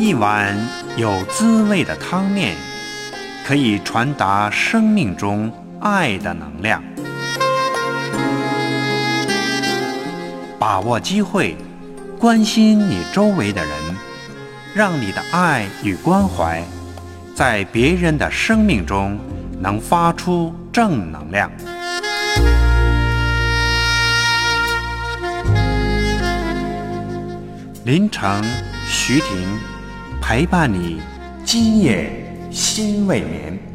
[0.00, 0.56] 一碗
[0.96, 2.56] 有滋味的汤面，
[3.46, 6.82] 可以传达生命中爱的能量。
[10.58, 11.54] 把握机会，
[12.18, 13.72] 关心你周围的人，
[14.74, 16.64] 让你的爱与关怀，
[17.34, 19.18] 在别人的生命中
[19.60, 21.52] 能发出正能量。
[27.84, 28.42] 林城、
[28.88, 29.46] 徐婷
[30.30, 31.02] 陪伴你，
[31.44, 32.08] 今夜
[32.52, 33.69] 心未眠。